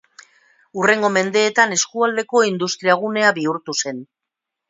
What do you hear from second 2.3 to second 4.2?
industriagunea bihurtu zen.